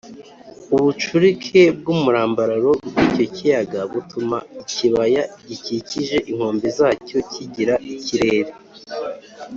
[0.75, 8.51] ubucurike bw’umurambararo w’icyo kiyaga butuma ikibaya gikikije inkombe zacyo kigira ikirere